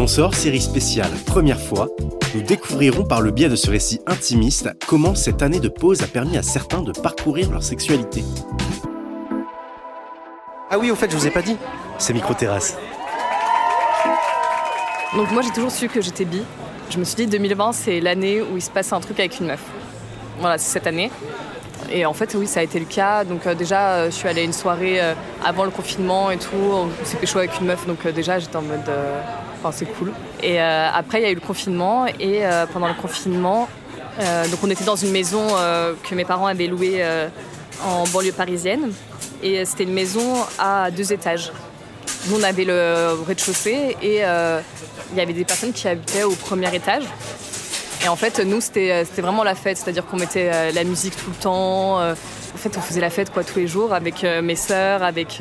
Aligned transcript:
Dans 0.00 0.06
ce 0.06 0.22
hors-série 0.22 0.62
spéciale 0.62 1.10
Première 1.26 1.60
fois, 1.60 1.90
nous 2.34 2.40
découvrirons 2.40 3.04
par 3.04 3.20
le 3.20 3.32
biais 3.32 3.50
de 3.50 3.54
ce 3.54 3.70
récit 3.70 4.00
intimiste 4.06 4.70
comment 4.86 5.14
cette 5.14 5.42
année 5.42 5.60
de 5.60 5.68
pause 5.68 6.00
a 6.00 6.06
permis 6.06 6.38
à 6.38 6.42
certains 6.42 6.80
de 6.80 6.90
parcourir 6.90 7.50
leur 7.50 7.62
sexualité. 7.62 8.24
Ah 10.70 10.78
oui, 10.78 10.90
au 10.90 10.94
fait, 10.94 11.10
je 11.10 11.16
vous 11.18 11.26
ai 11.26 11.30
pas 11.30 11.42
dit, 11.42 11.58
c'est 11.98 12.14
micro-terrasse. 12.14 12.78
Donc 15.14 15.30
moi 15.32 15.42
j'ai 15.42 15.50
toujours 15.50 15.70
su 15.70 15.86
que 15.86 16.00
j'étais 16.00 16.24
bi. 16.24 16.40
Je 16.88 16.96
me 16.96 17.04
suis 17.04 17.16
dit 17.16 17.26
2020 17.26 17.72
c'est 17.72 18.00
l'année 18.00 18.40
où 18.40 18.56
il 18.56 18.62
se 18.62 18.70
passe 18.70 18.94
un 18.94 19.00
truc 19.00 19.20
avec 19.20 19.38
une 19.38 19.48
meuf. 19.48 19.62
Voilà, 20.38 20.56
c'est 20.56 20.72
cette 20.72 20.86
année. 20.86 21.10
Et 21.90 22.06
en 22.06 22.12
fait 22.12 22.34
oui 22.34 22.46
ça 22.46 22.60
a 22.60 22.62
été 22.62 22.78
le 22.78 22.86
cas. 22.86 23.24
Donc 23.24 23.46
euh, 23.46 23.54
déjà 23.54 23.90
euh, 23.90 24.06
je 24.06 24.16
suis 24.16 24.28
allée 24.28 24.42
à 24.42 24.44
une 24.44 24.52
soirée 24.52 25.00
euh, 25.00 25.14
avant 25.44 25.64
le 25.64 25.70
confinement 25.70 26.30
et 26.30 26.38
tout. 26.38 26.88
S'est 27.04 27.16
pécho 27.16 27.38
avec 27.38 27.58
une 27.60 27.66
meuf 27.66 27.86
donc 27.86 28.06
déjà 28.08 28.38
j'étais 28.38 28.56
en 28.56 28.62
mode 28.62 28.90
enfin 29.58 29.72
c'est 29.72 29.86
cool. 29.86 30.12
Et 30.42 30.60
après 30.60 31.20
il 31.20 31.24
y 31.24 31.26
a 31.26 31.30
eu 31.30 31.34
le 31.34 31.40
confinement 31.40 32.06
et 32.06 32.42
pendant 32.72 32.88
le 32.88 32.94
confinement 32.94 33.68
donc 34.18 34.60
on 34.62 34.70
était 34.70 34.84
dans 34.84 34.96
une 34.96 35.10
maison 35.10 35.46
que 35.48 36.14
mes 36.14 36.24
parents 36.24 36.46
avaient 36.46 36.66
louée 36.66 37.04
en 37.84 38.04
banlieue 38.08 38.32
parisienne 38.32 38.92
et 39.42 39.64
c'était 39.64 39.84
une 39.84 39.92
maison 39.92 40.34
à 40.58 40.90
deux 40.90 41.12
étages. 41.12 41.52
Nous, 42.28 42.38
on 42.38 42.42
avait 42.42 42.64
le 42.64 43.16
rez-de-chaussée 43.26 43.96
et 44.02 44.16
il 44.16 45.16
y 45.16 45.20
avait 45.20 45.32
des 45.32 45.44
personnes 45.44 45.72
qui 45.72 45.88
habitaient 45.88 46.22
au 46.22 46.32
premier 46.32 46.74
étage. 46.74 47.04
Et 48.02 48.08
en 48.08 48.16
fait, 48.16 48.40
nous, 48.40 48.60
c'était 48.60 49.04
vraiment 49.18 49.44
la 49.44 49.54
fête, 49.54 49.76
c'est-à-dire 49.76 50.06
qu'on 50.06 50.16
mettait 50.16 50.50
euh, 50.52 50.72
la 50.72 50.84
musique 50.84 51.16
tout 51.16 51.30
le 51.30 51.36
temps. 51.36 52.00
Euh, 52.00 52.12
en 52.12 52.58
fait, 52.58 52.76
on 52.76 52.80
faisait 52.80 53.00
la 53.00 53.10
fête 53.10 53.30
quoi, 53.32 53.44
tous 53.44 53.58
les 53.58 53.66
jours 53.66 53.92
avec 53.92 54.22
mes 54.22 54.56
sœurs, 54.56 55.02
avec 55.02 55.40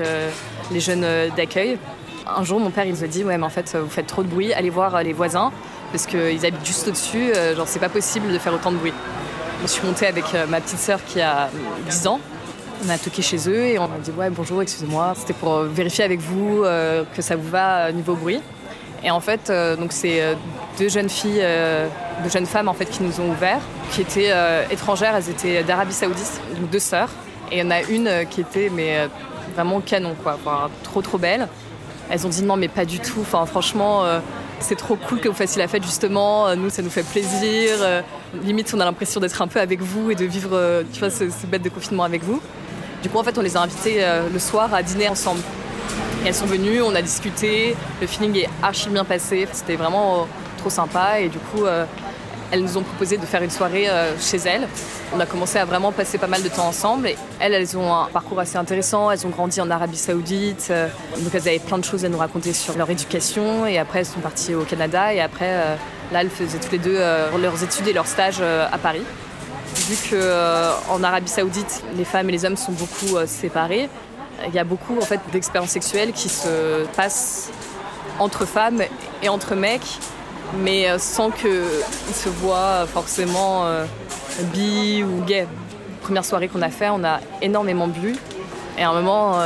les 0.72 0.80
jeunes 0.80 1.06
d'accueil. 1.36 1.80
Un 2.28 2.44
jour, 2.44 2.60
mon 2.60 2.70
père, 2.70 2.86
il 2.86 2.92
nous 2.92 3.04
a 3.04 3.08
dit 3.08 3.24
Ouais, 3.24 3.38
mais 3.38 3.46
en 3.46 3.50
fait, 3.50 3.76
vous 3.76 3.90
faites 3.90 4.06
trop 4.06 4.22
de 4.22 4.28
bruit, 4.28 4.54
allez 4.54 4.70
voir 4.70 5.02
les 5.02 5.14
voisins, 5.14 5.52
parce 5.92 6.06
qu'ils 6.06 6.46
habitent 6.46 6.66
juste 6.66 6.88
au-dessus, 6.88 7.34
genre, 7.56 7.68
c'est 7.68 7.80
pas 7.80 7.90
possible 7.90 8.32
de 8.32 8.38
faire 8.38 8.54
autant 8.54 8.72
de 8.72 8.78
bruit. 8.78 8.94
Je 9.64 9.68
suis 9.68 9.86
montée 9.88 10.06
avec 10.06 10.26
ma 10.48 10.62
petite 10.62 10.78
sœur 10.78 11.00
qui 11.04 11.20
a 11.20 11.50
10 11.90 12.08
ans 12.08 12.20
on 12.86 12.90
a 12.90 12.98
toqué 12.98 13.22
chez 13.22 13.38
eux 13.50 13.66
et 13.66 13.80
on 13.80 13.86
a 13.86 14.00
dit 14.02 14.12
ouais 14.12 14.30
bonjour, 14.30 14.62
excusez-moi. 14.62 15.14
C'était 15.16 15.34
pour 15.34 15.54
euh, 15.54 15.68
vérifier 15.68 16.04
avec 16.04 16.20
vous 16.20 16.64
euh, 16.64 17.04
que 17.16 17.22
ça 17.22 17.36
vous 17.36 17.50
va 17.50 17.86
euh, 17.88 17.92
niveau 17.92 18.16
bruit. 18.16 18.40
Et 19.04 19.12
en 19.12 19.20
fait, 19.22 19.50
donc 19.80 19.94
c'est 19.94 20.36
deux 20.80 20.90
jeunes 20.90 21.10
filles, 21.10 21.46
deux 22.24 22.30
jeunes 22.30 22.46
femmes 22.46 22.68
en 22.68 22.74
fait 22.74 22.86
qui 22.86 23.04
nous 23.04 23.20
ont 23.20 23.30
ouvert, 23.30 23.60
qui 23.92 24.02
étaient 24.02 24.34
étrangères. 24.72 25.16
Elles 25.16 25.30
étaient 25.30 25.64
d'Arabie 25.64 25.94
Saoudite, 25.94 26.42
donc 26.60 26.70
deux 26.70 26.80
sœurs. 26.80 27.10
Et 27.52 27.58
il 27.58 27.64
y 27.64 27.68
en 27.68 27.72
a 27.72 27.82
une 27.82 28.10
qui 28.30 28.42
était 28.42 28.72
mais 28.74 29.08
vraiment 29.56 29.82
canon 29.82 30.16
quoi, 30.24 30.40
trop 30.84 31.02
trop 31.02 31.18
belle. 31.18 31.48
Elles 32.10 32.26
ont 32.26 32.30
dit 32.30 32.44
non 32.44 32.56
mais 32.56 32.70
pas 32.70 32.86
du 32.86 33.00
tout. 33.00 33.20
Enfin 33.22 33.46
franchement 33.46 34.04
c'est 34.60 34.78
trop 34.78 34.96
cool 34.96 35.20
que 35.20 35.28
vous 35.28 35.36
fassiez 35.36 35.62
la 35.62 35.68
fête 35.68 35.84
justement. 35.84 36.56
Nous, 36.56 36.70
ça 36.70 36.82
nous 36.82 36.90
fait 36.90 37.04
plaisir. 37.04 37.76
limite, 38.44 38.74
on 38.74 38.80
a 38.80 38.86
l'impression 38.86 39.20
d'être 39.20 39.42
un 39.42 39.48
peu 39.48 39.60
avec 39.60 39.82
vous 39.82 40.12
et 40.12 40.16
de 40.16 40.26
vivre, 40.26 40.84
tu 40.92 41.00
vois, 41.00 41.10
ce, 41.10 41.30
ce 41.30 41.46
bête 41.46 41.62
de 41.62 41.70
confinement 41.70 42.04
avec 42.04 42.24
vous. 42.24 42.42
Du 43.02 43.10
coup, 43.10 43.18
en 43.18 43.24
fait, 43.24 43.38
on 43.38 43.42
les 43.42 43.56
a 43.56 43.62
invitées 43.62 44.04
euh, 44.04 44.28
le 44.32 44.40
soir 44.40 44.74
à 44.74 44.84
dîner 44.84 45.08
ensemble. 45.08 45.42
Et 46.24 46.28
elles 46.28 46.36
sont 46.36 46.46
venues, 46.46 46.82
on 46.82 46.94
a 46.96 47.02
discuté, 47.02 47.76
le 48.02 48.08
feeling 48.08 48.36
est 48.40 48.50
archi 48.62 48.90
bien 48.90 49.06
passé, 49.06 49.48
c'était 49.54 49.78
vraiment 49.78 50.16
euh, 50.16 50.24
trop 50.60 50.70
sympa 50.70 51.20
et 51.20 51.30
du 51.30 51.40
coup, 51.40 51.66
euh, 51.66 51.86
elles 52.52 52.62
nous 52.62 52.78
ont 52.78 52.84
proposé 52.84 53.18
de 53.18 53.26
faire 53.26 53.44
une 53.44 53.52
soirée 53.52 53.88
chez 54.20 54.38
elles. 54.38 54.68
On 55.14 55.20
a 55.20 55.28
commencé 55.28 55.60
à 55.60 55.66
vraiment 55.66 55.92
passer 55.92 56.18
pas 56.18 56.26
mal 56.26 56.42
de 56.42 56.50
temps 56.50 56.66
ensemble. 56.66 57.08
Et 57.08 57.16
elles, 57.40 57.54
elles 57.54 57.78
ont 57.78 57.94
un 57.94 58.06
parcours 58.06 58.40
assez 58.40 58.58
intéressant. 58.58 59.12
Elles 59.12 59.24
ont 59.28 59.30
grandi 59.30 59.62
en 59.62 59.70
Arabie 59.70 59.98
Saoudite. 59.98 60.74
donc 61.20 61.32
elles 61.32 61.48
avaient 61.48 61.60
plein 61.60 61.78
de 61.78 61.84
choses 61.84 62.06
à 62.06 62.10
nous 62.10 62.18
raconter 62.18 62.52
sur 62.54 62.76
leur 62.76 62.90
éducation. 62.90 63.68
Et 63.68 63.78
après, 63.78 64.00
elles 64.00 64.08
sont 64.08 64.20
parties 64.20 64.56
au 64.56 64.64
Canada. 64.64 65.14
Et 65.14 65.22
après, 65.22 65.78
là, 66.12 66.22
elles 66.22 66.32
faisaient 66.32 66.58
toutes 66.58 66.72
les 66.72 66.80
deux 66.80 66.98
leurs 67.40 67.64
études 67.64 67.88
et 67.88 67.94
leurs 67.94 68.08
stages 68.08 68.42
à 68.42 68.78
Paris 68.80 69.06
vu 69.76 70.10
qu'en 70.10 70.16
euh, 70.16 71.04
Arabie 71.04 71.30
Saoudite, 71.30 71.84
les 71.96 72.06
femmes 72.06 72.30
et 72.30 72.32
les 72.32 72.46
hommes 72.46 72.58
sont 72.58 72.72
beaucoup 72.72 73.18
euh, 73.18 73.26
séparés, 73.26 73.90
il 74.48 74.54
y 74.54 74.60
a 74.60 74.64
beaucoup 74.64 74.98
en 74.98 75.02
fait, 75.02 75.20
d'expériences 75.32 75.72
sexuelles 75.72 76.14
qui 76.14 76.30
se 76.30 76.86
passent 76.96 77.52
entre 78.20 78.46
femmes 78.46 78.82
et 79.22 79.30
entre 79.30 79.56
mecs, 79.56 80.00
mais 80.58 80.90
euh, 80.90 80.98
sans 80.98 81.32
qu'ils 81.32 81.54
se 82.14 82.30
voient 82.30 82.86
forcément 82.86 83.66
bi 84.54 85.04
ou 85.04 85.24
gay. 85.26 85.48
Première 86.02 86.26
soirée 86.26 86.48
qu'on 86.48 86.62
a 86.62 86.70
fait, 86.70 86.90
on 86.90 87.04
a 87.04 87.20
énormément 87.42 87.88
bu. 87.88 88.16
Et 88.78 88.84
à 88.84 88.90
un 88.90 88.94
moment, 88.94 89.40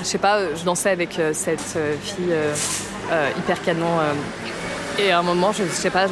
je 0.00 0.04
sais 0.04 0.18
pas, 0.18 0.54
je 0.54 0.64
dansais 0.64 0.90
avec 0.90 1.20
cette 1.32 1.78
fille 2.02 2.34
hyper 3.38 3.62
canon 3.62 3.86
et 4.98 5.12
à 5.12 5.18
un 5.18 5.22
moment, 5.22 5.52
je, 5.52 5.64
sais 5.64 5.90
pas, 5.90 6.06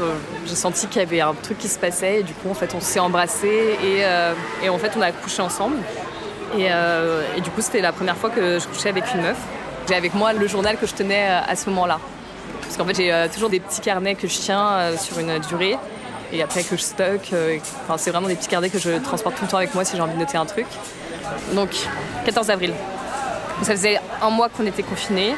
j'ai 0.47 0.55
senti 0.55 0.87
qu'il 0.89 1.01
y 1.01 1.05
avait 1.05 1.21
un 1.23 1.33
truc 1.35 1.59
qui 1.59 1.69
se 1.69 1.79
passait. 1.79 2.21
Et 2.21 2.23
du 2.23 2.35
coup, 2.35 2.51
en 2.51 2.55
fait, 2.55 2.75
on 2.75 2.81
s'est 2.81 2.99
embrassés 2.99 3.79
et, 3.83 4.05
euh, 4.05 4.35
en 4.69 4.79
fait, 4.79 4.93
on 4.97 5.01
a 5.01 5.11
couché 5.11 5.41
ensemble. 5.41 5.77
Et, 6.59 6.67
euh, 6.71 7.23
du 7.43 7.51
coup, 7.51 7.63
c'était 7.63 7.81
la 7.81 7.93
première 7.93 8.17
fois 8.17 8.31
que 8.31 8.59
je 8.59 8.67
couchais 8.67 8.91
avec 8.91 9.05
une 9.15 9.23
meuf. 9.23 9.39
J'ai 9.89 9.95
avec 9.95 10.15
moi 10.15 10.33
le 10.33 10.47
journal 10.47 10.77
que 10.77 10.87
je 10.87 10.95
tenais 10.95 11.29
euh, 11.29 11.41
à 11.47 11.57
ce 11.57 11.71
moment-là. 11.71 11.99
Parce 12.75 12.89
qu'en 12.89 12.93
fait, 12.93 13.05
j'ai 13.05 13.29
toujours 13.33 13.51
des 13.51 13.61
petits 13.61 13.81
carnets 13.81 14.17
que 14.17 14.27
je 14.27 14.37
tiens 14.37 14.97
sur 14.99 15.21
une 15.21 15.39
durée 15.39 15.79
et 16.33 16.43
après 16.43 16.65
que 16.65 16.77
je 16.77 16.83
stocke. 16.83 17.33
Enfin, 17.85 17.97
c'est 17.99 18.11
vraiment 18.11 18.27
des 18.27 18.35
petits 18.35 18.49
carnets 18.49 18.69
que 18.69 18.81
je 18.81 18.99
transporte 18.99 19.37
tout 19.37 19.45
le 19.45 19.49
temps 19.49 19.59
avec 19.59 19.77
moi 19.77 19.85
si 19.85 19.95
j'ai 19.95 20.03
envie 20.03 20.15
de 20.15 20.19
noter 20.19 20.39
un 20.39 20.45
truc. 20.45 20.67
Donc, 21.53 21.69
14 22.25 22.51
avril. 22.51 22.75
Ça 23.63 23.77
faisait 23.77 24.01
un 24.21 24.31
mois 24.31 24.49
qu'on 24.49 24.67
était 24.67 24.83
confinés. 24.83 25.37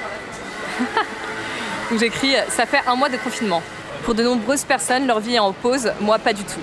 j'écris 1.99 2.37
Ça 2.49 2.65
fait 2.65 2.81
un 2.87 2.97
mois 2.97 3.11
de 3.11 3.19
confinement. 3.19 3.63
Pour 4.05 4.15
de 4.15 4.23
nombreuses 4.23 4.65
personnes, 4.65 5.07
leur 5.07 5.21
vie 5.21 5.35
est 5.35 5.39
en 5.39 5.53
pause, 5.53 5.93
moi 6.01 6.19
pas 6.19 6.33
du 6.33 6.43
tout. 6.43 6.63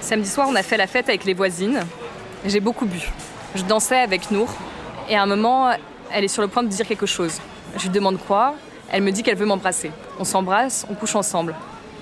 Samedi 0.00 0.30
soir, 0.30 0.46
on 0.48 0.54
a 0.54 0.62
fait 0.62 0.78
la 0.78 0.86
fête 0.86 1.10
avec 1.10 1.26
les 1.26 1.34
voisines. 1.34 1.80
J'ai 2.46 2.60
beaucoup 2.60 2.86
bu. 2.86 3.10
Je 3.54 3.62
dansais 3.62 3.98
avec 3.98 4.30
Nour 4.30 4.48
et 5.10 5.16
à 5.18 5.22
un 5.22 5.26
moment, 5.26 5.70
elle 6.10 6.24
est 6.24 6.28
sur 6.28 6.40
le 6.40 6.48
point 6.48 6.62
de 6.62 6.68
dire 6.68 6.86
quelque 6.86 7.04
chose. 7.04 7.34
Je 7.76 7.82
lui 7.82 7.90
demande 7.90 8.18
quoi? 8.18 8.54
Elle 8.90 9.02
me 9.02 9.12
dit 9.12 9.22
qu'elle 9.22 9.36
veut 9.36 9.46
m'embrasser. 9.46 9.90
On 10.18 10.24
s'embrasse, 10.24 10.86
on 10.90 10.94
couche 10.94 11.14
ensemble. 11.14 11.54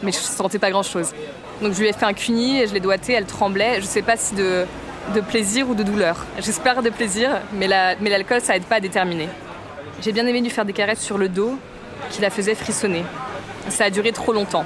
Mais 0.02 0.12
je 0.12 0.18
sentais 0.18 0.58
pas 0.58 0.70
grand-chose. 0.70 1.12
Donc 1.62 1.72
je 1.72 1.80
lui 1.80 1.88
ai 1.88 1.92
fait 1.92 2.04
un 2.04 2.12
cuni 2.12 2.60
et 2.60 2.66
je 2.66 2.74
l'ai 2.74 2.80
doigté, 2.80 3.12
elle 3.12 3.26
tremblait. 3.26 3.80
Je 3.80 3.86
sais 3.86 4.02
pas 4.02 4.16
si 4.16 4.34
de, 4.34 4.66
de 5.14 5.20
plaisir 5.20 5.68
ou 5.68 5.74
de 5.74 5.82
douleur. 5.82 6.24
J'espère 6.38 6.82
de 6.82 6.90
plaisir, 6.90 7.30
mais 7.54 7.66
l'alcool, 7.66 8.40
ça 8.40 8.56
aide 8.56 8.64
pas 8.64 8.76
à 8.76 8.80
déterminer. 8.80 9.28
J'ai 10.02 10.12
bien 10.12 10.26
aimé 10.26 10.40
lui 10.40 10.50
faire 10.50 10.64
des 10.64 10.74
caresses 10.74 11.00
sur 11.00 11.18
le 11.18 11.28
dos, 11.28 11.58
qui 12.10 12.20
la 12.20 12.30
faisait 12.30 12.54
frissonner. 12.54 13.04
Ça 13.68 13.84
a 13.84 13.90
duré 13.90 14.12
trop 14.12 14.32
longtemps. 14.32 14.64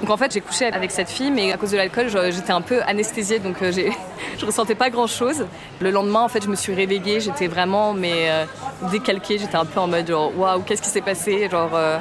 Donc 0.00 0.10
en 0.10 0.16
fait, 0.16 0.32
j'ai 0.32 0.40
couché 0.40 0.66
avec 0.66 0.90
cette 0.90 1.08
fille, 1.08 1.30
mais 1.30 1.52
à 1.52 1.56
cause 1.56 1.70
de 1.70 1.76
l'alcool, 1.76 2.08
j'étais 2.08 2.52
un 2.52 2.60
peu 2.60 2.82
anesthésiée, 2.82 3.38
donc 3.38 3.62
euh, 3.62 3.70
je 4.38 4.44
ressentais 4.44 4.74
pas 4.74 4.90
grand-chose. 4.90 5.46
Le 5.80 5.90
lendemain, 5.90 6.20
en 6.20 6.28
fait, 6.28 6.42
je 6.42 6.48
me 6.48 6.56
suis 6.56 6.74
réveillée, 6.74 7.20
j'étais 7.20 7.46
vraiment 7.46 7.94
mais 7.94 8.28
euh, 8.30 8.44
décalquée, 8.90 9.38
j'étais 9.38 9.56
un 9.56 9.64
peu 9.64 9.80
en 9.80 9.86
mode 9.86 10.06
genre 10.06 10.32
waouh, 10.36 10.60
qu'est-ce 10.62 10.82
qui 10.82 10.88
s'est 10.88 11.00
passé? 11.00 11.48
Genre 11.50 11.70
euh, 11.74 11.98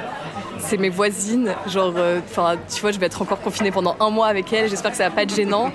c'est 0.59 0.78
mes 0.78 0.90
voisines, 0.90 1.53
genre 1.68 1.94
enfin 2.30 2.56
tu 2.74 2.81
vois, 2.81 2.92
je 2.92 3.00
vais 3.00 3.06
être 3.08 3.22
encore 3.22 3.42
confinée 3.42 3.72
pendant 3.72 3.95
un 4.00 4.10
mois 4.10 4.28
avec 4.28 4.51
elles. 4.54 4.69
J'espère 4.69 4.92
que 4.92 4.98
ça 4.98 5.10
va 5.10 5.16
pas 5.16 5.24
être 5.24 5.36
gênant. 5.36 5.72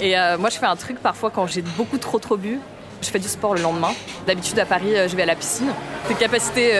Et 0.00 0.14
moi, 0.38 0.50
je 0.50 0.58
fais 0.58 0.66
un 0.66 0.76
truc 0.76 1.00
parfois 1.00 1.30
quand 1.30 1.46
j'ai 1.46 1.62
beaucoup 1.62 1.98
trop 1.98 2.18
trop 2.18 2.36
bu. 2.36 2.60
Je 3.02 3.08
fais 3.08 3.18
du 3.18 3.28
sport 3.28 3.54
le 3.54 3.62
lendemain. 3.62 3.92
D'habitude, 4.26 4.58
à 4.58 4.64
Paris, 4.64 4.94
je 5.08 5.16
vais 5.16 5.22
à 5.22 5.26
la 5.26 5.34
piscine. 5.34 5.68
Tes 6.08 6.14
capacités 6.14 6.72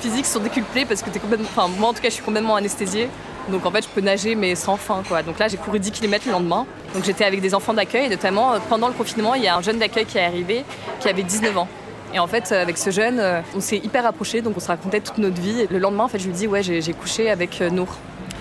physiques 0.00 0.26
sont 0.26 0.40
décuplées 0.40 0.84
parce 0.84 1.02
que 1.02 1.10
es 1.10 1.18
complètement. 1.18 1.48
Enfin, 1.54 1.68
moi 1.78 1.90
en 1.90 1.92
tout 1.92 2.00
cas, 2.00 2.08
je 2.08 2.14
suis 2.14 2.24
complètement 2.24 2.56
anesthésiée. 2.56 3.08
Donc 3.50 3.64
en 3.64 3.70
fait, 3.70 3.84
je 3.84 3.88
peux 3.88 4.00
nager 4.00 4.34
mais 4.34 4.54
sans 4.54 4.76
fin 4.76 5.02
quoi. 5.06 5.22
Donc 5.22 5.38
là, 5.38 5.48
j'ai 5.48 5.56
couru 5.56 5.78
10 5.78 5.90
km 5.92 6.26
le 6.26 6.32
lendemain. 6.32 6.66
Donc 6.94 7.04
j'étais 7.04 7.24
avec 7.24 7.40
des 7.40 7.54
enfants 7.54 7.74
d'accueil, 7.74 8.08
notamment 8.08 8.52
euh, 8.52 8.58
pendant 8.68 8.88
le 8.88 8.94
confinement, 8.94 9.34
il 9.34 9.42
y 9.42 9.48
a 9.48 9.56
un 9.56 9.62
jeune 9.62 9.78
d'accueil 9.78 10.04
qui 10.04 10.18
est 10.18 10.24
arrivé 10.24 10.64
qui 11.00 11.08
avait 11.08 11.22
19 11.22 11.56
ans. 11.56 11.68
Et 12.14 12.18
en 12.18 12.26
fait, 12.26 12.50
euh, 12.52 12.62
avec 12.62 12.78
ce 12.78 12.90
jeune, 12.90 13.18
euh, 13.20 13.40
on 13.54 13.60
s'est 13.60 13.76
hyper 13.76 14.06
approchés, 14.06 14.40
donc 14.40 14.56
on 14.56 14.60
se 14.60 14.68
racontait 14.68 15.00
toute 15.00 15.18
notre 15.18 15.40
vie. 15.40 15.60
Et 15.60 15.66
le 15.70 15.78
lendemain, 15.78 16.04
en 16.04 16.08
fait, 16.08 16.18
je 16.18 16.26
lui 16.26 16.32
dis 16.32 16.46
ouais, 16.46 16.62
j'ai 16.62 16.92
couché 16.92 17.30
avec 17.30 17.60
Nour. 17.60 17.88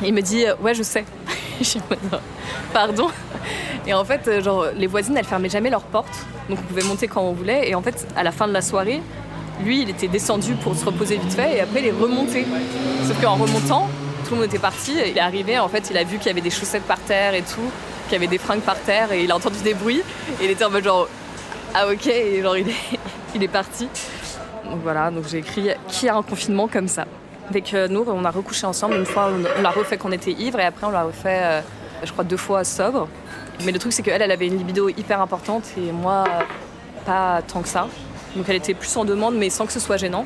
Et 0.04 0.08
il 0.08 0.14
me 0.14 0.22
dit 0.22 0.46
ouais, 0.62 0.74
je 0.74 0.84
sais. 0.84 1.06
pardon. 2.74 3.08
Et 3.86 3.94
en 3.94 4.06
fait, 4.06 4.42
genre 4.42 4.68
les 4.76 4.88
voisines, 4.88 5.18
elles 5.18 5.26
fermaient 5.26 5.50
jamais 5.50 5.70
leurs 5.70 5.84
portes, 5.84 6.26
donc 6.50 6.60
on 6.60 6.68
pouvait 6.68 6.84
monter 6.84 7.08
quand 7.08 7.22
on 7.22 7.32
voulait. 7.32 7.70
Et 7.70 7.76
en 7.76 7.82
fait, 7.82 8.08
à 8.16 8.24
la 8.24 8.32
fin 8.32 8.48
de 8.48 8.54
la 8.54 8.62
soirée, 8.62 9.02
lui, 9.64 9.82
il 9.82 9.90
était 9.90 10.08
descendu 10.08 10.54
pour 10.56 10.76
se 10.76 10.86
reposer 10.86 11.18
vite 11.18 11.34
fait 11.34 11.58
et 11.58 11.62
après 11.62 11.80
il 11.80 11.88
est 11.88 11.92
remonté. 11.92 12.46
Sauf 13.06 13.20
qu'en 13.22 13.36
remontant, 13.36 13.88
tout 14.26 14.32
le 14.32 14.42
monde 14.42 14.46
était 14.46 14.60
parti. 14.60 14.94
Il 14.94 15.18
est 15.18 15.22
arrivé, 15.22 15.58
en 15.58 15.70
fait, 15.70 15.90
il 15.90 15.98
a 15.98 16.04
vu 16.04 16.18
qu'il 16.18 16.28
y 16.28 16.30
avait 16.30 16.42
des 16.42 16.50
chaussettes 16.50 16.84
par 16.84 17.00
terre 17.00 17.34
et 17.34 17.42
tout. 17.42 17.72
qu'il 18.08 18.14
y 18.14 18.16
avait 18.16 18.28
des 18.28 18.38
fringues 18.38 18.62
par 18.62 18.80
terre 18.80 19.12
et 19.12 19.24
il 19.24 19.32
a 19.32 19.36
entendu 19.36 19.58
des 19.64 19.74
bruits 19.74 20.02
et 20.40 20.46
il 20.46 20.52
était 20.52 20.64
en 20.64 20.70
mode 20.70 20.84
genre 20.84 21.08
ah 21.74 21.88
ok 21.88 22.08
et 22.08 22.42
genre 22.42 22.58
il 22.58 22.70
est, 22.70 22.97
il 23.38 23.44
est 23.44 23.48
parti. 23.48 23.88
Donc 24.66 24.80
voilà, 24.84 25.12
donc 25.12 25.26
j'ai 25.30 25.38
écrit 25.38 25.70
qui 25.88 26.10
a 26.10 26.16
un 26.16 26.24
confinement 26.24 26.68
comme 26.68 26.88
ça? 26.88 27.06
Avec 27.50 27.72
Nour, 27.74 28.08
on 28.10 28.26
a 28.26 28.32
recouché 28.32 28.66
ensemble 28.66 28.96
une 28.96 29.06
fois, 29.06 29.30
on 29.58 29.62
l'a 29.62 29.70
refait 29.70 29.98
quand 29.98 30.10
on 30.10 30.12
était 30.12 30.32
ivre 30.32 30.60
et 30.60 30.66
après 30.66 30.86
on 30.86 30.90
l'a 30.90 31.04
refait, 31.04 31.40
euh, 31.42 31.62
je 32.04 32.12
crois, 32.12 32.26
deux 32.26 32.36
fois 32.38 32.64
sobre. 32.66 33.08
Mais 33.64 33.72
le 33.72 33.80
truc 33.80 33.94
c'est 33.94 34.02
qu'elle, 34.02 34.22
elle 34.22 34.32
avait 34.32 34.48
une 34.48 34.58
libido 34.58 34.90
hyper 34.90 35.22
importante 35.22 35.64
et 35.78 35.92
moi, 35.92 36.26
pas 37.06 37.42
tant 37.48 37.62
que 37.62 37.70
ça. 37.70 37.88
Donc 38.36 38.46
elle 38.50 38.58
était 38.58 38.74
plus 38.74 38.96
en 38.98 39.06
demande 39.06 39.36
mais 39.36 39.50
sans 39.50 39.66
que 39.66 39.72
ce 39.72 39.80
soit 39.80 39.98
gênant. 39.98 40.26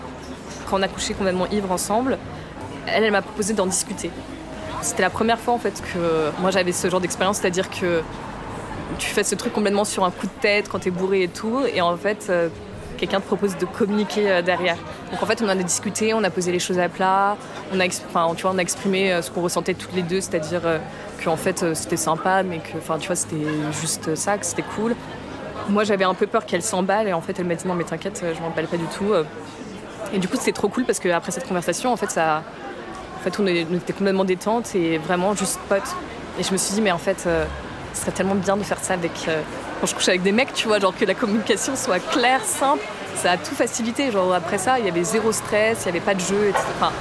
Quand 0.67 0.79
on 0.79 0.81
a 0.81 0.87
couché 0.87 1.13
complètement 1.13 1.47
ivre 1.47 1.71
ensemble, 1.71 2.17
elle, 2.87 3.03
elle 3.03 3.11
m'a 3.11 3.21
proposé 3.21 3.53
d'en 3.53 3.67
discuter. 3.67 4.09
C'était 4.81 5.03
la 5.03 5.11
première 5.11 5.39
fois 5.39 5.53
en 5.53 5.59
fait 5.59 5.83
que 5.93 6.31
moi 6.41 6.49
j'avais 6.49 6.71
ce 6.71 6.89
genre 6.89 7.01
d'expérience, 7.01 7.37
c'est-à-dire 7.37 7.69
que 7.69 8.01
tu 8.97 9.09
fais 9.09 9.23
ce 9.23 9.35
truc 9.35 9.53
complètement 9.53 9.85
sur 9.85 10.03
un 10.05 10.11
coup 10.11 10.25
de 10.25 10.41
tête 10.41 10.69
quand 10.69 10.79
t'es 10.79 10.89
bourré 10.89 11.23
et 11.23 11.27
tout, 11.27 11.61
et 11.71 11.81
en 11.81 11.95
fait 11.97 12.27
euh, 12.29 12.49
quelqu'un 13.01 13.19
te 13.19 13.25
propose 13.25 13.57
de 13.57 13.65
communiquer 13.65 14.31
euh, 14.31 14.41
derrière. 14.41 14.77
Donc 15.11 15.21
en 15.21 15.25
fait 15.25 15.41
on 15.41 15.45
en 15.45 15.49
a 15.49 15.55
discuté, 15.55 16.13
on 16.13 16.23
a 16.23 16.29
posé 16.29 16.51
les 16.51 16.59
choses 16.59 16.79
à 16.79 16.87
plat, 16.87 17.35
on 17.73 17.79
a, 17.79 17.85
enfin, 17.85 18.33
tu 18.35 18.43
vois, 18.43 18.51
on 18.51 18.57
a 18.57 18.61
exprimé 18.61 19.11
euh, 19.11 19.21
ce 19.21 19.29
qu'on 19.29 19.41
ressentait 19.41 19.73
toutes 19.73 19.93
les 19.93 20.03
deux, 20.03 20.21
c'est-à-dire 20.21 20.61
qu'en 21.23 21.35
fait 21.35 21.73
c'était 21.73 21.97
sympa, 21.97 22.43
mais 22.43 22.59
que 22.59 22.77
tu 22.99 23.07
vois, 23.07 23.15
c'était 23.15 23.45
juste 23.81 24.15
ça, 24.15 24.37
que 24.37 24.45
c'était 24.45 24.65
cool. 24.75 24.95
Moi 25.69 25.83
j'avais 25.83 26.05
un 26.05 26.13
peu 26.13 26.27
peur 26.27 26.45
qu'elle 26.45 26.63
s'emballe, 26.63 27.07
et 27.07 27.13
en 27.13 27.21
fait 27.21 27.37
elle 27.39 27.45
m'a 27.45 27.55
dit 27.55 27.67
non 27.67 27.73
mais 27.73 27.83
t'inquiète, 27.83 28.23
je 28.35 28.41
m'emballe 28.41 28.67
pas 28.67 28.77
du 28.77 28.85
tout. 28.85 29.11
Et 30.13 30.19
du 30.19 30.27
coup 30.27 30.37
c'était 30.37 30.51
trop 30.53 30.69
cool 30.69 30.85
parce 30.85 30.99
qu'après 30.99 31.31
cette 31.31 31.47
conversation, 31.47 31.91
en 31.91 31.97
fait 31.97 32.11
ça 32.11 32.43
en 33.21 33.23
fait, 33.23 33.39
on 33.39 33.45
était 33.45 33.93
complètement 33.93 34.25
détente 34.25 34.73
et 34.73 34.97
vraiment 34.97 35.35
juste 35.35 35.59
potes. 35.69 35.95
Et 36.39 36.43
je 36.43 36.51
me 36.51 36.57
suis 36.57 36.73
dit, 36.73 36.81
mais 36.81 36.91
en 36.91 36.97
fait, 36.97 37.25
euh, 37.27 37.45
ce 37.93 38.01
serait 38.01 38.11
tellement 38.11 38.35
bien 38.35 38.57
de 38.57 38.63
faire 38.63 38.79
ça 38.81 38.93
avec. 38.93 39.11
Euh, 39.27 39.41
quand 39.79 39.87
je 39.87 39.95
couche 39.95 40.09
avec 40.09 40.21
des 40.21 40.31
mecs, 40.31 40.53
tu 40.53 40.67
vois, 40.67 40.79
genre 40.79 40.95
que 40.95 41.05
la 41.05 41.13
communication 41.13 41.75
soit 41.75 41.99
claire, 41.99 42.43
simple. 42.43 42.83
Ça 43.15 43.31
a 43.31 43.37
tout 43.37 43.55
facilité. 43.55 44.11
Genre 44.11 44.33
après 44.33 44.57
ça, 44.57 44.79
il 44.79 44.85
y 44.85 44.89
avait 44.89 45.03
zéro 45.03 45.31
stress, 45.31 45.79
il 45.81 45.91
n'y 45.91 45.97
avait 45.97 46.05
pas 46.05 46.13
de 46.13 46.19
jeu, 46.19 46.49
etc. 46.49 46.63
Enfin, 46.77 46.91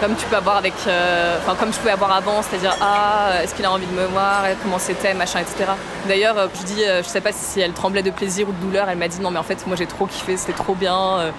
comme 0.00 0.14
tu 0.16 0.26
peux 0.26 0.36
avoir 0.36 0.56
avec. 0.56 0.74
Euh, 0.86 1.38
enfin, 1.38 1.54
comme 1.58 1.72
je 1.72 1.78
pouvais 1.78 1.92
avoir 1.92 2.12
avant, 2.12 2.42
c'est-à-dire, 2.42 2.76
ah, 2.80 3.42
est-ce 3.42 3.54
qu'il 3.54 3.64
a 3.64 3.72
envie 3.72 3.86
de 3.86 3.92
me 3.92 4.06
voir, 4.06 4.44
comment 4.62 4.78
c'était, 4.78 5.14
machin, 5.14 5.40
etc. 5.40 5.70
D'ailleurs, 6.06 6.50
je 6.54 6.62
dis, 6.64 6.82
je 6.84 7.08
sais 7.08 7.20
pas 7.20 7.32
si 7.32 7.60
elle 7.60 7.72
tremblait 7.72 8.02
de 8.02 8.10
plaisir 8.10 8.48
ou 8.48 8.52
de 8.52 8.58
douleur, 8.58 8.88
elle 8.88 8.98
m'a 8.98 9.08
dit, 9.08 9.20
non, 9.20 9.30
mais 9.30 9.38
en 9.38 9.44
fait, 9.44 9.66
moi 9.66 9.76
j'ai 9.76 9.86
trop 9.86 10.06
kiffé, 10.06 10.36
c'était 10.36 10.52
trop 10.52 10.74
bien. 10.74 11.32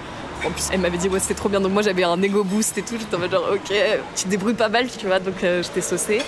En 0.46 0.50
plus, 0.50 0.70
elle 0.72 0.80
m'avait 0.80 0.96
dit, 0.96 1.08
ouais, 1.08 1.20
c'était 1.20 1.34
trop 1.34 1.48
bien. 1.48 1.60
Donc, 1.60 1.72
moi, 1.72 1.82
j'avais 1.82 2.04
un 2.04 2.20
ego 2.22 2.44
boost 2.44 2.78
et 2.78 2.82
tout. 2.82 2.96
J'étais 2.98 3.14
en 3.14 3.18
mode, 3.18 3.30
genre, 3.30 3.48
ok, 3.52 3.74
tu 4.16 4.24
te 4.24 4.28
débrouilles 4.28 4.54
pas 4.54 4.68
mal, 4.68 4.86
tu 4.88 5.06
vois. 5.06 5.18
Donc, 5.18 5.42
euh, 5.44 5.62
j'étais 5.62 5.82
saucée. 5.82 6.22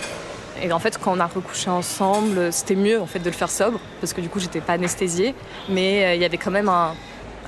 Et 0.61 0.73
en 0.73 0.79
fait, 0.79 0.99
quand 0.99 1.17
on 1.17 1.21
a 1.21 1.27
recouché 1.27 1.71
ensemble, 1.71 2.53
c'était 2.53 2.75
mieux 2.75 3.01
en 3.01 3.07
fait 3.07 3.19
de 3.19 3.31
le 3.31 3.35
faire 3.35 3.51
sobre, 3.51 3.79
parce 4.01 4.13
que 4.13 4.21
du 4.21 4.29
coup, 4.29 4.41
j'étais 4.41 4.61
pas 4.61 4.75
anesthésiée. 4.75 5.35
Mais 5.69 6.05
euh, 6.05 6.15
il 6.15 6.21
y 6.21 6.25
avait 6.25 6.37
quand 6.37 6.51
même 6.51 6.69
un, 6.69 6.95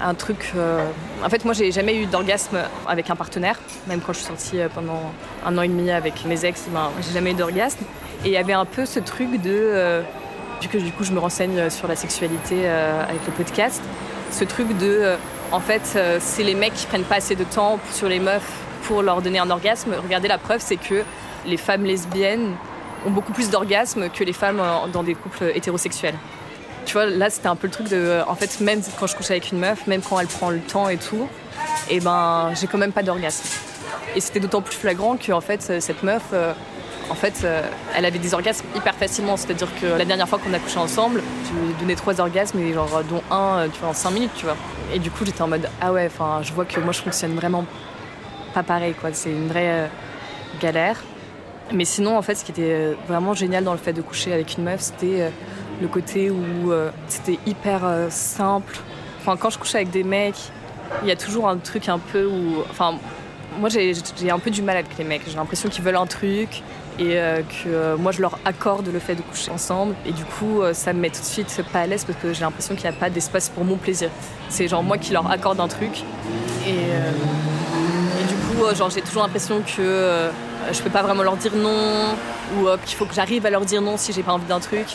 un 0.01 0.15
truc. 0.15 0.53
Euh, 0.57 0.87
en 1.25 1.29
fait, 1.29 1.45
moi, 1.45 1.55
j'ai 1.55 1.71
jamais 1.71 1.97
eu 1.97 2.07
d'orgasme 2.07 2.59
avec 2.87 3.11
un 3.11 3.17
partenaire, 3.17 3.59
même 3.87 4.01
quand 4.01 4.13
je 4.13 4.19
suis 4.19 4.27
sortie 4.27 4.59
pendant 4.75 5.13
un 5.45 5.59
an 5.59 5.63
et 5.63 5.69
demi 5.69 5.91
avec 5.91 6.25
mes 6.25 6.45
ex, 6.45 6.65
ben, 6.73 6.91
j'ai 7.03 7.13
jamais 7.13 7.33
eu 7.33 7.35
d'orgasme. 7.35 7.85
Et 8.25 8.29
il 8.29 8.33
y 8.33 8.39
avait 8.39 8.55
un 8.55 8.65
peu 8.65 8.87
ce 8.87 9.01
truc 9.01 9.41
de. 9.43 10.03
vu 10.63 10.69
que 10.69 10.79
du 10.79 10.93
coup, 10.93 11.05
je 11.05 11.13
me 11.13 11.19
renseigne 11.19 11.69
sur 11.69 11.89
la 11.89 11.97
sexualité 11.97 12.67
avec 12.67 13.21
le 13.27 13.33
podcast, 13.33 13.83
ce 14.31 14.45
truc 14.45 14.77
de 14.79 15.17
en 15.55 15.61
fait, 15.61 15.93
euh, 15.95 16.19
c'est 16.21 16.43
les 16.43 16.57
mecs 16.57 16.75
qui 16.75 16.87
prennent 16.87 17.05
pas 17.05 17.17
assez 17.17 17.37
de 17.37 17.45
temps 17.45 17.79
sur 17.93 18.09
les 18.09 18.19
meufs 18.19 18.51
pour 18.83 19.03
leur 19.03 19.23
donner 19.23 19.39
un 19.39 19.51
orgasme. 19.51 19.95
Regardez, 20.03 20.27
la 20.27 20.39
preuve, 20.39 20.61
c'est 20.61 20.77
que 20.77 21.05
les 21.47 21.57
femmes 21.57 21.85
lesbiennes 21.85 22.55
ont 23.07 23.11
beaucoup 23.11 23.33
plus 23.33 23.51
d'orgasmes 23.51 24.09
que 24.11 24.25
les 24.25 24.33
femmes 24.33 24.61
euh, 24.61 24.87
dans 24.93 25.03
des 25.03 25.15
couples 25.15 25.51
hétérosexuels. 25.55 26.17
Tu 26.87 26.93
vois, 26.93 27.07
là, 27.07 27.31
c'était 27.31 27.49
un 27.49 27.57
peu 27.57 27.67
le 27.67 27.73
truc 27.73 27.89
de. 27.89 27.97
Euh, 27.97 28.25
en 28.27 28.35
fait, 28.35 28.61
même 28.61 28.81
quand 28.99 29.07
je 29.07 29.17
couche 29.17 29.31
avec 29.31 29.53
une 29.53 29.59
meuf, 29.59 29.87
même 29.87 30.03
quand 30.03 30.19
elle 30.21 30.27
prend 30.27 30.51
le 30.51 30.61
temps 30.61 30.89
et 30.89 30.99
tout, 30.99 31.29
et 31.89 31.97
eh 31.97 32.01
ben, 32.01 32.51
j'ai 32.59 32.67
quand 32.67 32.79
même 32.79 32.93
pas 32.93 33.03
d'orgasme. 33.03 33.45
Et 34.15 34.21
c'était 34.21 34.41
d'autant 34.41 34.63
plus 34.63 34.77
flagrant 34.77 35.17
que, 35.17 35.33
en 35.33 35.41
fait, 35.41 35.81
cette 35.81 36.03
meuf, 36.03 36.33
en 37.11 37.15
fait, 37.15 37.43
euh, 37.45 37.63
elle 37.95 38.05
avait 38.05 38.19
des 38.19 38.35
orgasmes 38.35 38.67
hyper 38.75 38.95
facilement. 38.95 39.37
C'est-à-dire 39.37 39.69
que 39.81 39.87
la 39.87 40.05
dernière 40.05 40.29
fois 40.29 40.39
qu'on 40.39 40.53
a 40.53 40.59
couché 40.59 40.79
ensemble, 40.79 41.23
je 41.45 41.53
lui 41.53 41.71
ai 41.71 41.75
donné 41.75 41.95
trois 41.95 42.21
orgasmes, 42.21 42.59
et 42.61 42.73
genre, 42.73 43.03
dont 43.09 43.23
un 43.31 43.59
euh, 43.59 43.69
tu 43.73 43.79
vois, 43.81 43.91
en 43.91 43.95
cinq 43.95 44.13
minutes, 44.13 44.33
tu 44.37 44.45
vois. 44.45 44.57
Et 44.93 44.99
du 44.99 45.11
coup, 45.11 45.25
j'étais 45.25 45.43
en 45.43 45.49
mode, 45.49 45.69
ah 45.81 45.93
ouais, 45.93 46.07
enfin, 46.07 46.41
je 46.43 46.53
vois 46.53 46.65
que 46.65 46.81
moi, 46.81 46.93
je 46.93 47.01
fonctionne 47.01 47.35
vraiment 47.35 47.65
pas 48.55 48.63
pareil, 48.63 48.95
quoi. 48.95 49.11
C'est 49.13 49.31
une 49.31 49.49
vraie 49.49 49.85
euh, 49.85 49.87
galère. 50.61 51.03
Mais 51.73 51.85
sinon, 51.85 52.17
en 52.17 52.23
fait, 52.23 52.35
ce 52.35 52.45
qui 52.45 52.53
était 52.53 52.95
vraiment 53.09 53.35
génial 53.35 53.65
dans 53.65 53.73
le 53.73 53.79
fait 53.79 53.93
de 53.93 54.03
coucher 54.03 54.33
avec 54.33 54.57
une 54.57 54.65
meuf, 54.65 54.81
c'était 54.81 55.33
le 55.81 55.89
côté 55.89 56.31
où 56.31 56.73
c'était 57.09 57.39
hyper 57.47 57.81
simple. 58.11 58.77
Enfin, 59.21 59.37
quand 59.37 59.51
je 59.51 59.59
couche 59.59 59.75
avec 59.75 59.91
des 59.91 60.05
mecs, 60.05 60.51
il 61.03 61.09
y 61.09 61.11
a 61.11 61.17
toujours 61.17 61.49
un 61.49 61.57
truc 61.57 61.89
un 61.89 61.99
peu 61.99 62.27
où. 62.27 62.63
Enfin, 62.71 62.99
moi, 63.59 63.71
j'ai 63.71 63.95
un 64.31 64.39
peu 64.39 64.51
du 64.51 64.61
mal 64.61 64.77
avec 64.77 64.97
les 64.99 65.05
mecs. 65.05 65.23
J'ai 65.27 65.37
l'impression 65.37 65.71
qu'ils 65.71 65.83
veulent 65.83 65.97
un 65.97 66.07
truc, 66.07 66.63
et 66.99 67.19
euh, 67.19 67.41
que 67.43 67.69
euh, 67.69 67.97
moi 67.97 68.13
je 68.13 68.21
leur 68.21 68.39
accorde 68.45 68.89
le 68.89 68.99
fait 69.01 69.17
de 69.17 69.23
coucher 69.23 69.51
ensemble 69.51 69.97
et 70.07 70.13
du 70.13 70.25
coup 70.25 70.63
euh, 70.63 70.73
ça 70.73 70.93
me 70.93 71.01
met 71.01 71.11
tout 71.11 71.21
de 71.21 71.27
suite 71.27 71.63
pas 71.73 71.81
à 71.81 71.87
l'aise 71.87 72.05
parce 72.05 72.19
que 72.21 72.33
j'ai 72.33 72.43
l'impression 72.43 72.77
qu'il 72.77 72.89
n'y 72.89 72.97
a 72.97 72.99
pas 72.99 73.11
d'espace 73.11 73.49
pour 73.49 73.65
mon 73.65 73.77
plaisir. 73.77 74.11
C'est 74.49 74.69
genre 74.69 74.83
moi 74.83 74.97
qui 74.97 75.13
leur 75.13 75.29
accorde 75.31 75.59
un 75.59 75.67
truc 75.67 76.05
et, 76.67 76.71
et 76.71 78.25
du 78.29 78.35
coup 78.35 78.75
genre 78.77 78.91
j'ai 78.91 79.01
toujours 79.01 79.23
l'impression 79.23 79.61
que 79.63 80.31
je 80.73 80.83
peux 80.83 80.91
pas 80.91 81.03
vraiment 81.03 81.23
leur 81.23 81.37
dire 81.37 81.55
non 81.55 82.15
ou 82.57 82.67
qu'il 82.85 82.97
faut 82.97 83.07
que 83.07 83.15
j'arrive 83.15 83.47
à 83.47 83.51
leur 83.51 83.65
dire 83.65 83.83
non 83.83 83.97
si 83.97 84.13
j'ai 84.13 84.23
pas 84.23 84.33
envie 84.33 84.47
d'un 84.47 84.61
truc. 84.61 84.87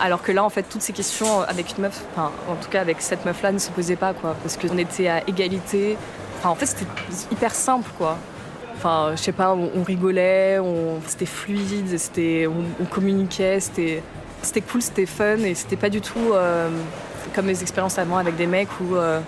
Alors 0.00 0.22
que 0.22 0.32
là, 0.32 0.42
en 0.42 0.48
fait, 0.48 0.62
toutes 0.62 0.80
ces 0.80 0.94
questions 0.94 1.42
avec 1.42 1.76
une 1.76 1.82
meuf, 1.82 2.02
enfin, 2.12 2.32
en 2.48 2.54
tout 2.56 2.70
cas 2.70 2.80
avec 2.80 3.02
cette 3.02 3.26
meuf-là, 3.26 3.52
ne 3.52 3.58
se 3.58 3.70
posaient 3.70 3.96
pas, 3.96 4.14
quoi. 4.14 4.34
Parce 4.42 4.56
qu'on 4.56 4.78
était 4.78 5.08
à 5.08 5.28
égalité. 5.28 5.98
Enfin, 6.38 6.48
en 6.48 6.54
fait, 6.54 6.66
c'était 6.66 6.86
hyper 7.30 7.54
simple, 7.54 7.90
quoi. 7.98 8.16
Enfin, 8.76 9.10
je 9.14 9.20
sais 9.20 9.32
pas, 9.32 9.54
on, 9.54 9.82
rigolait, 9.82 10.58
c'était 11.06 11.26
fluide, 11.26 11.98
c'était, 11.98 12.46
on, 12.46 12.84
communiquait, 12.86 13.60
c'était, 13.60 14.02
c'était 14.40 14.62
cool, 14.62 14.80
c'était 14.80 15.04
fun 15.04 15.36
et 15.36 15.54
c'était 15.54 15.76
pas 15.76 15.90
du 15.90 16.00
tout 16.00 16.32
euh, 16.32 16.70
comme 17.34 17.44
mes 17.44 17.60
expériences 17.60 17.98
avant 17.98 18.16
avec 18.16 18.36
des 18.36 18.46
mecs 18.46 18.70
où, 18.80 18.96
euh, 18.96 19.20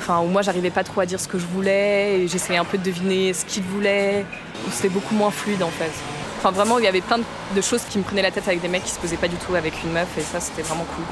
enfin, 0.00 0.20
où 0.20 0.26
moi 0.26 0.42
j'arrivais 0.42 0.70
pas 0.70 0.84
trop 0.84 1.00
à 1.02 1.06
dire 1.06 1.20
ce 1.20 1.28
que 1.28 1.38
je 1.38 1.46
voulais 1.46 2.20
et 2.20 2.28
j'essayais 2.28 2.58
un 2.58 2.64
peu 2.64 2.78
de 2.78 2.82
deviner 2.82 3.32
ce 3.32 3.44
qu'ils 3.44 3.62
voulaient. 3.62 4.24
C'était 4.70 4.88
beaucoup 4.88 5.14
moins 5.14 5.30
fluide 5.30 5.62
en 5.62 5.70
fait. 5.70 5.92
Enfin, 6.38 6.50
vraiment, 6.52 6.78
il 6.78 6.84
y 6.84 6.88
avait 6.88 7.02
plein 7.02 7.18
de 7.18 7.60
choses 7.60 7.82
qui 7.84 7.98
me 7.98 8.02
prenaient 8.02 8.22
la 8.22 8.30
tête 8.30 8.48
avec 8.48 8.62
des 8.62 8.68
mecs 8.68 8.84
qui 8.84 8.92
se 8.92 8.98
posaient 8.98 9.18
pas 9.18 9.28
du 9.28 9.36
tout 9.36 9.54
avec 9.54 9.74
une 9.84 9.92
meuf 9.92 10.08
et 10.16 10.22
ça 10.22 10.40
c'était 10.40 10.62
vraiment 10.62 10.86
cool. 10.96 11.04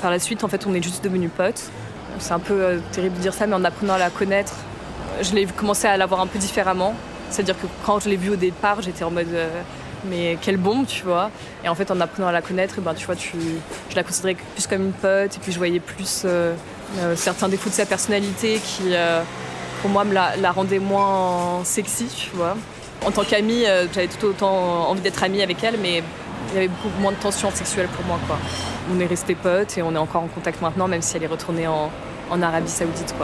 Par 0.00 0.10
la 0.10 0.20
suite, 0.20 0.44
en 0.44 0.48
fait, 0.48 0.66
on 0.66 0.74
est 0.74 0.82
juste 0.82 1.02
devenus 1.02 1.30
potes. 1.36 1.70
C'est 2.20 2.32
un 2.32 2.38
peu 2.38 2.54
euh, 2.54 2.78
terrible 2.92 3.16
de 3.16 3.20
dire 3.20 3.34
ça, 3.34 3.46
mais 3.46 3.54
en 3.54 3.64
apprenant 3.64 3.94
à 3.94 3.98
la 3.98 4.10
connaître, 4.10 4.54
je 5.20 5.34
l'ai 5.34 5.46
commencé 5.46 5.86
à 5.88 5.96
la 5.96 6.06
voir 6.06 6.20
un 6.20 6.26
peu 6.26 6.38
différemment. 6.38 6.94
C'est-à-dire 7.30 7.56
que 7.60 7.66
quand 7.84 8.00
je 8.00 8.08
l'ai 8.08 8.16
vue 8.16 8.30
au 8.30 8.36
départ, 8.36 8.80
j'étais 8.80 9.04
en 9.04 9.10
mode 9.10 9.26
euh, 9.32 9.48
mais 10.04 10.38
quelle 10.40 10.56
bombe, 10.56 10.86
tu 10.86 11.04
vois. 11.04 11.30
Et 11.64 11.68
en 11.68 11.74
fait, 11.74 11.90
en 11.90 12.00
apprenant 12.00 12.28
à 12.28 12.32
la 12.32 12.42
connaître, 12.42 12.76
eh 12.78 12.80
ben, 12.80 12.94
tu 12.94 13.06
vois, 13.06 13.14
je 13.16 13.96
la 13.96 14.02
considérais 14.02 14.36
plus 14.54 14.66
comme 14.66 14.82
une 14.82 14.92
pote 14.92 15.36
et 15.36 15.38
puis 15.40 15.52
je 15.52 15.58
voyais 15.58 15.80
plus 15.80 16.22
euh, 16.24 16.54
certains 17.16 17.48
défauts 17.48 17.70
de 17.70 17.74
sa 17.74 17.86
personnalité 17.86 18.60
qui, 18.64 18.94
pour 19.82 19.90
moi, 19.90 20.04
me 20.04 20.14
la, 20.14 20.36
la 20.36 20.52
rendaient 20.52 20.78
moins 20.78 21.62
sexy. 21.64 22.30
En 23.06 23.10
tant 23.10 23.24
qu'amie, 23.24 23.64
j'avais 23.92 24.08
tout 24.08 24.26
autant 24.26 24.88
envie 24.88 25.00
d'être 25.00 25.22
amie 25.22 25.42
avec 25.42 25.62
elle, 25.62 25.78
mais 25.80 26.02
il 26.50 26.54
y 26.54 26.58
avait 26.58 26.68
beaucoup 26.68 27.00
moins 27.00 27.12
de 27.12 27.16
tension 27.16 27.50
sexuelle 27.50 27.88
pour 27.88 28.04
moi. 28.06 28.18
On 28.92 29.00
est 29.00 29.06
restés 29.06 29.34
potes 29.34 29.76
et 29.78 29.82
on 29.82 29.94
est 29.94 29.98
encore 29.98 30.22
en 30.22 30.28
contact 30.28 30.62
maintenant, 30.62 30.88
même 30.88 31.02
si 31.02 31.16
elle 31.16 31.24
est 31.24 31.28
retournée 31.28 31.66
en, 31.66 31.90
Arabie 32.42 32.70
Saoudite. 32.70 33.14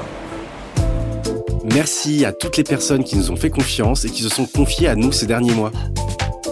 Merci 1.65 2.25
à 2.25 2.33
toutes 2.33 2.57
les 2.57 2.65
personnes 2.65 3.05
qui 3.05 3.17
nous 3.17 3.31
ont 3.31 3.37
fait 3.37 3.51
confiance 3.51 4.05
et 4.05 4.11
qui 4.11 4.23
se 4.23 4.29
sont 4.29 4.47
confiées 4.47 4.89
à 4.89 4.95
nous 4.95 5.13
ces 5.13 5.27
derniers 5.27 5.53
mois. 5.53 5.73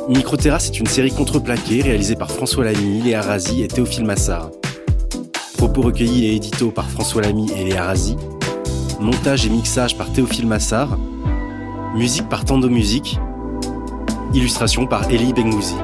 Microterrasse 0.08 0.66
est 0.66 0.78
une 0.78 0.86
série 0.86 1.12
contreplaquée 1.12 1.82
réalisée 1.82 2.16
par 2.16 2.30
François 2.30 2.64
Lamy, 2.64 3.02
Léa 3.02 3.22
Razi 3.22 3.62
et 3.62 3.68
Théophile 3.68 4.04
Massard. 4.04 4.50
Propos 5.62 5.82
recueillis 5.82 6.26
et 6.26 6.34
édito 6.34 6.72
par 6.72 6.90
François 6.90 7.22
Lamy 7.22 7.48
et 7.52 7.62
Léa 7.62 7.84
Razi. 7.84 8.16
Montage 8.98 9.46
et 9.46 9.48
mixage 9.48 9.96
par 9.96 10.12
Théophile 10.12 10.44
Massard. 10.44 10.98
Musique 11.94 12.28
par 12.28 12.44
Tando 12.44 12.68
Musique. 12.68 13.20
Illustration 14.34 14.88
par 14.88 15.08
Elie 15.08 15.32
Bengouzi. 15.32 15.76